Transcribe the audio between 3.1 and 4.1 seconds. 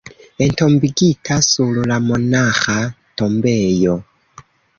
tombejo.